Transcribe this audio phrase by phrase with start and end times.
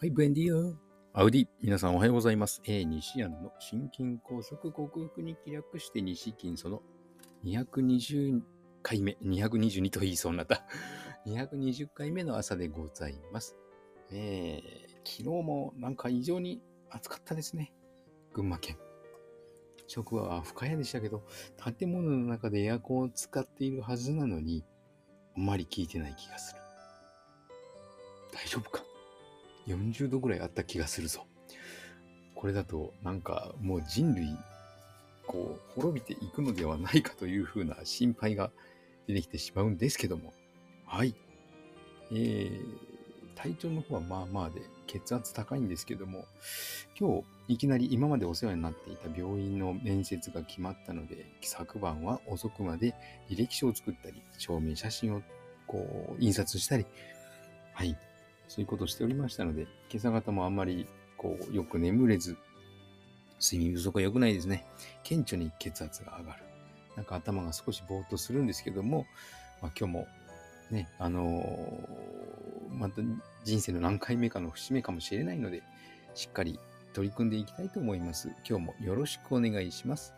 [0.00, 0.74] はい、ブエンディ
[1.14, 1.20] ア。
[1.20, 2.60] アウディ、皆さんおはようございます。
[2.66, 6.82] え、西安の心筋梗塞克服に気略して西金その
[7.44, 8.40] 220
[8.82, 10.64] 回目、222と言いそうになった。
[11.26, 13.56] 220回目の朝でございます。
[14.10, 17.72] えー、昨日もなんか異常に暑かったですね。
[18.32, 18.76] 群馬県。
[19.86, 21.24] 職場は深谷でしたけど、
[21.78, 24.64] 建物の中でエアコンを使っているはずなのに、
[25.36, 26.60] あんまり効いてない気がする。
[28.32, 28.93] 大丈夫か？
[29.66, 31.26] 40度ぐらいあった気がするぞ。
[32.34, 34.36] これだとなんかもう人類
[35.26, 38.50] こう滅びていくのではないかというふうな心配が
[39.06, 40.32] 出てきてしまうんですけども。
[40.86, 41.14] はい。
[42.12, 42.60] えー、
[43.34, 46.26] 体調の方はまあまあで血圧高いんですけども、
[46.98, 52.94] 今日いきなり今までお世話になっていた病院の面接が決まったので、昨晩は遅くまで
[53.30, 55.22] 履歴書を作ったり、証明写真を
[55.66, 56.86] こう印刷したり、
[57.72, 57.96] はい。
[58.54, 60.86] そういうことをしておりましたので、今朝方もあんまり
[61.16, 62.36] こうよく眠れず、
[63.40, 64.64] 睡眠不足は良くないですね。
[65.02, 66.44] 顕著に血圧が上がる。
[66.94, 69.06] なんか頭が少しぼーっとするんですけども、
[69.60, 70.06] まあ、今日も
[70.70, 73.02] ね、あのーまた
[73.44, 75.62] 人生の何回目かの節目かもしれないので、
[76.14, 76.58] しっかり
[76.92, 78.30] 取り組んでいきたいと思います。
[78.48, 80.14] 今日もよろしくお願いします。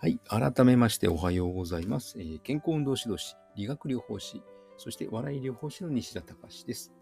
[0.00, 0.20] はい。
[0.28, 2.20] 改めましておはようございます。
[2.20, 4.44] えー健康運動指導士、理学療法士、
[4.76, 6.92] そして笑い療法士の西田隆です。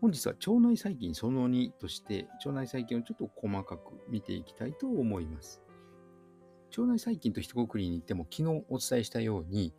[0.00, 5.60] 本日は腸内細菌その2として、腸内細菌をちょっと細かく見ていきたいと思います。
[6.70, 9.74] 腸内細菌と一括りに言っても、昨日お伝えしたように、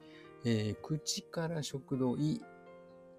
[0.46, 2.44] えー口から食道、胃、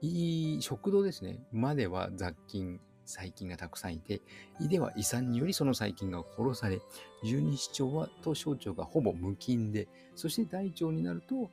[0.03, 4.21] 胃、食道ですね、までは雑菌、細菌がたくさんいて、
[4.61, 6.81] 胃では胃酸によりその細菌が殺され、
[7.25, 11.51] 十二指腸はと小腸がほぼ無菌で、そして大腸になると、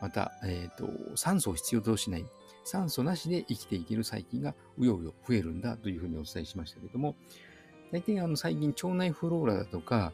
[0.00, 2.24] また、えっ、と、酸素を必要としない、
[2.64, 7.14] 酸素なしで生きていける細菌がうようよ増えるんだというふうにお伝えしましたけれども、
[7.92, 10.12] 大体あの最近腸内フローラだとか、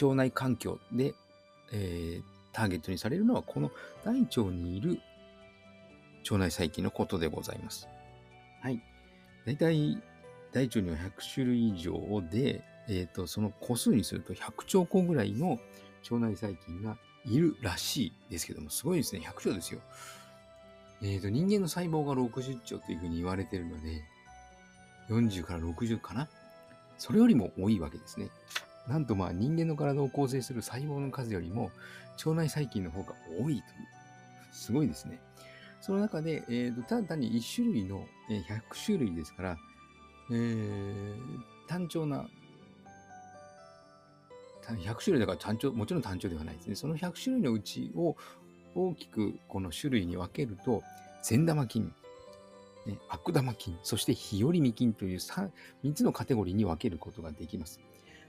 [0.00, 1.14] 腸内環境で、
[1.72, 3.70] えーターゲットにされるのはこの
[4.04, 5.00] 大腸にいる
[6.24, 7.88] 腸内細菌のことでございます。
[8.60, 8.80] はい。
[9.44, 9.98] 大体
[10.52, 15.58] 大腸には100種類以上で、えっ、と、その個数にすると100兆個ぐらいの
[16.10, 19.22] 腸内細菌がいるらしいですけども、すごいですね。
[19.24, 19.80] 100兆ですよ。
[21.02, 24.02] えっ、と、人間の細胞が60兆というふうに言われているので、
[25.08, 26.28] 40から60かな？
[26.98, 28.28] それよりも多いわけですね。
[28.88, 31.70] なんとまあ人間の体を構成する細胞の数よりも
[32.18, 33.62] 腸内細菌の方が多いという。
[34.52, 35.20] すごいですね。
[35.82, 39.56] その中で、えーとただ単に1種類の、えー100種類ですから、
[40.30, 41.16] えー
[41.68, 42.28] 単調な、
[44.62, 46.74] 100種類だから単調、もちろん単調ではないですね。
[46.76, 48.16] その100種類のうちを
[48.74, 50.82] 大きくこの種類に分けると、
[51.22, 51.92] 善玉菌、
[52.86, 55.50] ね悪玉菌、そして日和見菌という 3,
[55.84, 57.80] 3つのカテゴリーに分けることができます。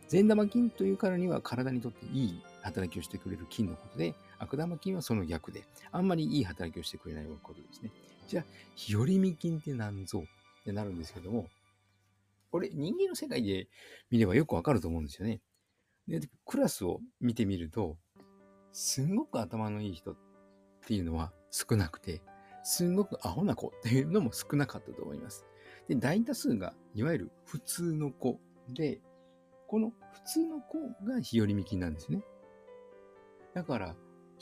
[0.08, 7.92] 善玉菌というからには体にとっていい働きをしてくれる菌のことで、悪玉菌はその逆で、あんまりいい働きをしてくれないことですね。
[8.28, 8.46] じゃあ、
[8.76, 10.24] 日和見菌って何ぞ
[10.62, 11.50] ってなるんですけども、
[12.52, 13.68] これ人間の世界で
[14.12, 15.42] 見ればよくわかると思うんですよね。
[16.08, 17.98] で、クラスを見てみると、
[18.72, 20.16] すんごく頭のいい人っ
[20.86, 22.22] ていうのは少なくて、
[22.64, 25.46] すんごくアホな子っていうのも少なかったと思います。
[25.88, 28.40] で、大多数がいわゆる普通の子
[28.70, 29.02] で、
[29.68, 32.24] この普通の子が日和見菌なんですね。
[33.54, 33.96] だから、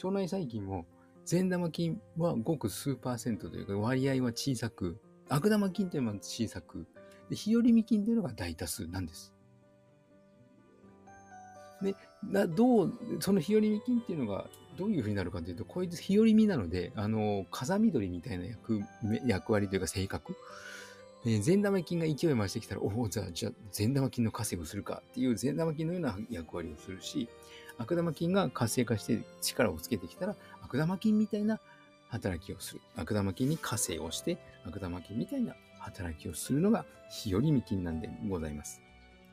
[0.07, 0.85] 腸内細菌も
[1.25, 6.87] 善玉菌はごく数パーセントというか割合は小さく、悪玉菌というのは小さく、
[7.29, 9.33] で日和見菌というのが大多数なんです。
[11.81, 14.47] で、などう、その日和見菌っていうのが
[14.77, 18.81] どういうふうになるかというと、こいつ日和見なので、あの、風見鳥みたいな役
[19.25, 20.35] 役割というか性格、
[21.23, 27.29] えー善玉菌が勢い増してきたら、おお、じゃあ、じゃあ、善玉菌の稼ぐするかっていう善玉菌のような役割をするし、
[27.77, 31.59] 悪玉菌が活性化して力をつけてきたら、悪玉菌みたいな
[32.09, 32.81] 働きをする。
[32.95, 38.81] 悪玉菌に活性をして、悪玉菌みたいな働きをするのが、日和見菌なんでございます。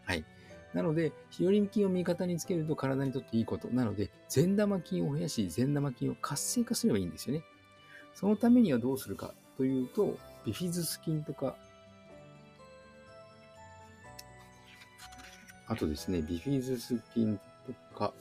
[0.04, 0.24] はい。
[0.74, 3.68] なので、日和見菌を味方につけると体にとっていいこと。
[3.68, 7.42] なので、善玉菌を増やし、善玉菌を活性化すればいいんですよね。
[8.14, 11.56] そのためにはどうするかというと、ビフィズス菌とか、
[15.68, 18.12] あとですね、ビフィズス菌とか、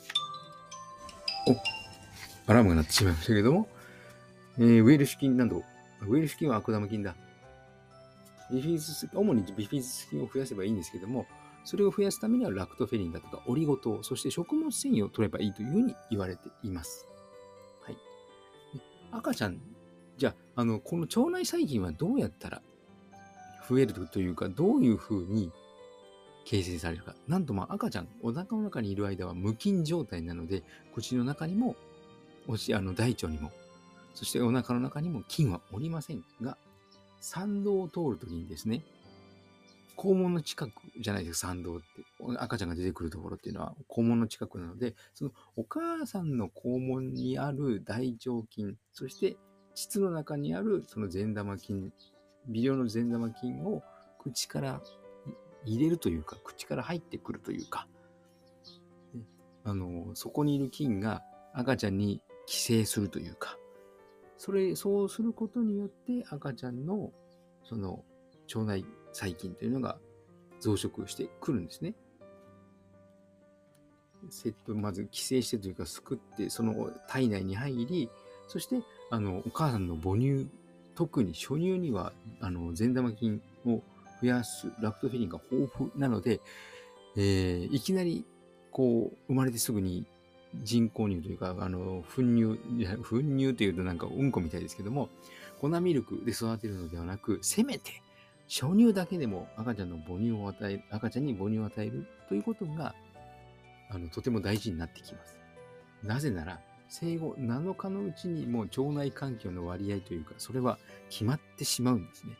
[1.47, 3.67] お、アラームが鳴ってしまいましたけども、
[4.57, 5.63] えーウェルシュ菌など、
[6.01, 7.15] ウェルシュ菌は悪玉菌だ。
[8.51, 11.25] ビフィズス、主にビフィズス菌を増やせばいいんですけども、
[11.63, 17.07] それを増やすためにはラクトフェリンだとかオリゴ糖、そして食物繊維を取ればいいというふうに言われています。
[17.81, 17.97] はい。
[19.11, 19.61] 赤ちゃん、
[20.17, 22.61] じゃあ、あの、この腸内細菌はどうやったら
[23.69, 25.51] 増えるというか、どういうふうに
[26.47, 27.13] 形成されるか。
[27.27, 30.63] なんとまあ赤ちゃん、お腹の中にいる間は無菌状態なので、
[30.95, 31.75] 口の中にも、
[32.47, 33.51] おしあの大腸にも、
[34.13, 36.57] そしてお腹の中にも菌はおりませんが、
[37.19, 38.81] 産道を通るときにですね、
[39.97, 41.85] 肛門の近くじゃないですか、産道って。
[42.37, 49.35] 赤ちゃんが出てくるところっていうのは肛門の近くなので、そのお母さんの肛門にある大腸菌、そして
[49.75, 51.91] 膣の中にあるその善玉菌、
[52.47, 53.83] 微量の善玉菌を
[54.17, 54.81] 口から
[55.65, 57.87] 入れるというか、口から入ってくるというか、
[59.63, 61.23] あの、そこにいる菌が
[61.53, 63.57] 赤ちゃんに寄生するというか、
[64.37, 67.11] それ、そうすることによって赤ちゃんの
[67.63, 68.03] その
[68.53, 69.99] 腸内細菌というのが
[70.59, 71.95] 増殖してくるんですね。
[74.29, 78.09] セット、まず寄生してというか、すくって、その体内に入り、
[78.47, 78.81] そして、
[79.11, 80.47] あの、お母さんの母乳、
[80.95, 83.81] 特に初乳には、あの、善玉菌を
[84.21, 86.41] 増やすラクトフェリンが豊富なので、
[87.15, 88.25] えー、いきなり、
[88.71, 90.05] こう、生まれてすぐに
[90.63, 92.59] 人工乳というか、あの、粉乳、
[93.03, 95.09] 粉乳というとなんかうんこみたいですけども、
[95.59, 98.01] 粉ミルクで育てるのではなく、せめて
[98.47, 102.95] 初乳だけでも赤ちゃんの母乳を与え、赤ちゃんに母乳を与えるということが、
[103.89, 105.37] あの、とても大事になってきます。
[106.03, 110.79] なぜなら、生後7日のうちにもう腸内環境の割合というか、それは
[111.09, 112.37] 決まってしまうんですね。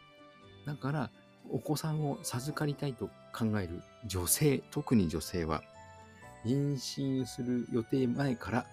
[0.66, 1.12] だから、
[1.52, 5.64] お子さんを授かりたいと考える女性、特に女性は、
[6.46, 8.66] 妊娠する予定前から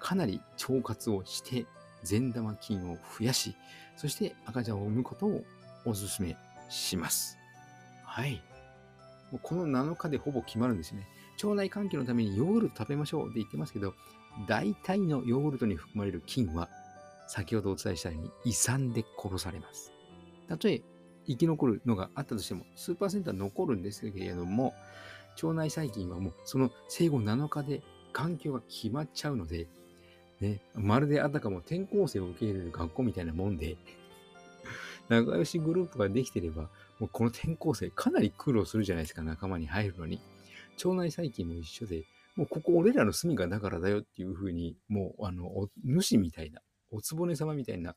[0.00, 1.66] かなり腸活をして
[2.02, 3.56] 善玉菌を増やし、
[3.96, 5.42] そして赤ちゃんを産むことを
[5.84, 6.36] お勧め
[6.68, 7.38] します。
[8.04, 8.42] はい。
[9.30, 11.06] もうこの7日でほぼ決まるんですね。
[11.42, 13.94] 腸内環境のためにヨーグルト食べましょうって言ってますけど、
[14.46, 16.68] 大体のヨーグルトに含まれる菌は、
[17.26, 19.92] 先ほどお伝えしたように胃酸で殺されます。
[20.48, 20.82] たとえ
[21.26, 24.74] 生き残るのがあったとしても、数パーセントは残るんですけれども、
[25.42, 27.82] 腸内細菌はもうその生後7日で
[28.12, 29.66] 環境が決まっちゃうので、
[30.40, 33.76] ね、まるであたかも転校生を受け入れる学校みたいなもんで、
[35.08, 36.62] 仲良しグループができてれば、
[36.98, 40.20] もうこの転校生かなり苦労するじゃないですか、仲間に入るのに。
[40.84, 45.50] 腸内細菌も一緒で、もうここ俺らの住みがだからだよっていうふうに、もうあの、
[45.84, 47.94] 主みたいな、おつぼね様みたいな、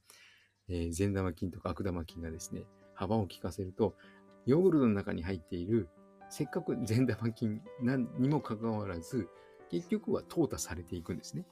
[0.69, 2.63] えー、善玉菌とか悪玉菌がですね、
[2.99, 3.95] 幅を利かせると、
[4.45, 5.87] ヨーグルトの中に入っている、
[6.29, 7.61] せっかく善玉菌
[8.17, 9.29] にもかかわらず、
[9.71, 11.45] 結局は淘汰されていくんですね。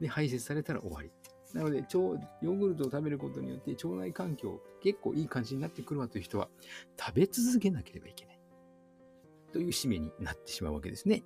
[0.00, 1.10] で、排泄されたら終わり。
[1.52, 6.48] なので、腸、ヨーグルトを食べることによって腸内環境結構いい感じになってくるわという人は
[6.98, 8.37] 食べ続けなければいけない。
[9.52, 11.22] という使命になってしまうわけですね。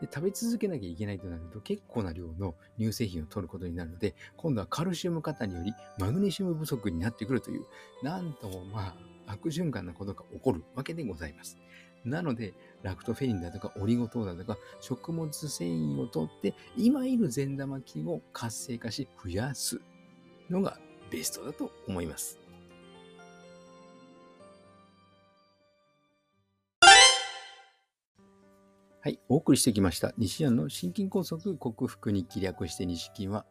[0.00, 7.64] で食べ続けなきゃいけないとなると結構な量の乳製品を取ることになるので、今度はカルシウム過多によりマグネシウム不足になってくるという、
[8.02, 8.94] なんともま
[9.26, 11.56] あ悪循環なことが起こるわけでございます。
[12.04, 19.80] なので、ラクトフェリンだとかオリゴ糖だとか食物繊維をとって今いる善玉菌を活性化し増やす
[20.48, 20.78] のが
[21.10, 22.45] ベストだと思います。
[29.06, 33.46] はい、お送りしてきました西安の心筋梗塞克服に気略して西筋は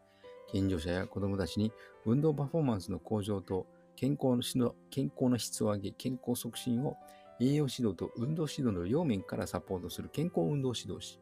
[0.51, 1.71] 健常者や子どもたちに
[2.05, 6.97] 運動パフォーマンスの向上と健康の健康の質を上げ健康促進を
[7.39, 11.21] 栄養指導と運動指導の両面からサポートする健康運動指導士。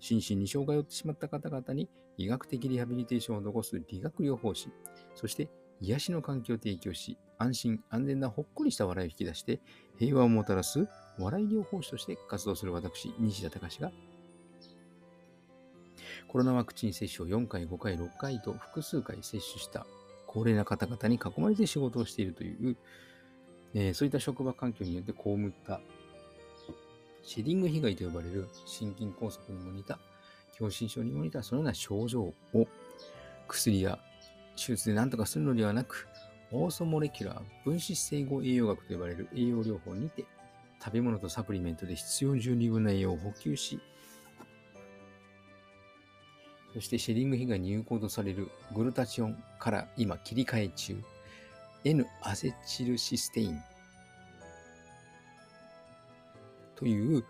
[0.00, 1.88] 心身に障害を負ってしまった方々に
[2.18, 4.68] 医学的リハビリテーションを残す理学療法士。
[5.14, 5.48] そして
[5.80, 9.62] 癒しの環境を提供し、安心安全なほっこりした笑いを引き出して
[9.98, 10.86] 平和をもたらす
[11.18, 13.92] 笑い療法士として活動する私、西田隆が
[16.28, 19.86] コロナワクチン接種を4回、5回、6回と複数回接種した
[20.26, 22.76] 高齢な方々に囲まれて仕事をしているという
[23.74, 25.80] えー、そういった職場環境によって被った
[27.22, 29.98] シェディング被害と呼ばれる心筋梗塞にも似た、
[30.52, 32.34] 狭心症にも似たそのような症状を
[33.48, 33.98] 薬や
[34.56, 36.08] 手術で何とかするのではなく、
[36.50, 40.26] オーソモレキュラー分子整合栄養学と呼ばれる栄養療法にて、
[40.82, 43.78] 食べ物とサプリメントで必要十二分な栄養を補給し、
[46.74, 50.96] そしてシェディング被害に有効とされるグルタチオンから今切り替え中。
[51.84, 53.60] N アセチルシステイン
[56.76, 57.24] という、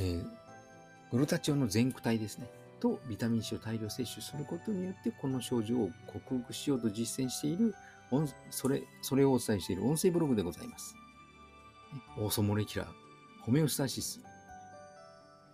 [0.00, 0.24] えー、
[1.12, 2.50] グルタチオンの全躯体ですね。
[2.80, 7.76] とビタミン C を大量摂取することによってこの症状を克服しようと実践している
[8.50, 10.96] それそれをお伝えしている音声ブログでございます。
[12.18, 12.88] オーソモレキュラー、
[13.42, 14.20] ホメオスタシス、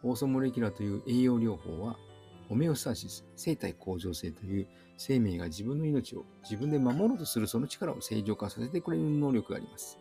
[0.03, 1.97] オーソモレキュラーという栄養療法は、
[2.49, 4.67] ホメオスタシス、生体向上性という
[4.97, 9.99] 生命が自分の命を自分で守ろうとするその力を正常化させてくれる能力があります。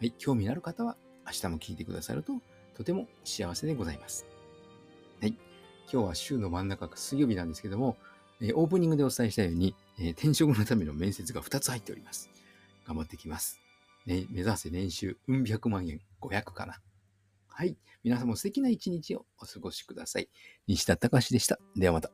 [0.00, 0.96] はい、興味のある方は
[1.26, 2.34] 明日も聞いてくださると
[2.76, 4.26] とても幸せでございます。
[5.20, 5.36] はい、
[5.92, 7.96] 今日は週の真ん中水曜日なんですけども、
[8.40, 12.30] えオープニングでお伝えしたように、え転職のための面接が2つ入っております。
[12.86, 13.67] 頑張ってきます。
[14.08, 16.80] ね、目指せ年収うん百万円500かな。
[17.46, 17.76] はい。
[18.02, 20.30] 皆さんも素敵な一日をお過ごしください。
[20.66, 21.58] 西田隆でした。
[21.76, 22.10] ではまた。